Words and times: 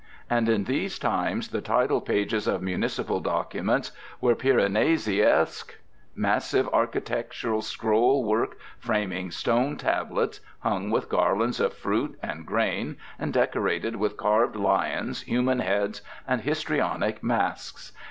And 0.31 0.49
in 0.49 0.63
these 0.63 0.97
times 0.97 1.49
the 1.49 1.61
title 1.61 2.01
pages 2.01 2.47
of 2.47 2.63
municipal 2.63 3.19
documents 3.19 3.91
were 4.19 4.33
Piranesiesque: 4.33 5.75
massive 6.15 6.67
architectural 6.73 7.61
scroll 7.61 8.23
work 8.23 8.57
framing 8.79 9.29
stone 9.29 9.77
tablets, 9.77 10.39
hung 10.61 10.89
with 10.89 11.07
garlands 11.07 11.59
of 11.59 11.75
fruit 11.75 12.17
and 12.23 12.47
grain, 12.47 12.97
and 13.19 13.31
decorated 13.31 13.95
with 13.95 14.17
carved 14.17 14.55
lions, 14.55 15.21
human 15.21 15.59
heads, 15.59 16.01
and 16.27 16.41
histrionic 16.41 17.21
masks. 17.21 17.91